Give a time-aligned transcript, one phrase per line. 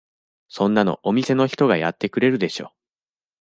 [0.47, 2.73] そんなのお店の人がやってくれるでしょ。